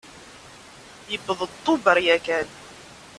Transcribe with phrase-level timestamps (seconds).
[1.11, 2.47] Yewweḍ-d Tubeṛ yakan.